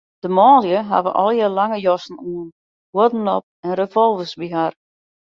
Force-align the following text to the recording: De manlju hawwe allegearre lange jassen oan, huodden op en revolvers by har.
De 0.23 0.29
manlju 0.35 0.79
hawwe 0.91 1.11
allegearre 1.21 1.55
lange 1.59 1.77
jassen 1.85 2.17
oan, 2.31 2.47
huodden 2.93 3.25
op 3.37 3.45
en 3.65 3.73
revolvers 3.81 4.33
by 4.39 4.47
har. 4.57 4.73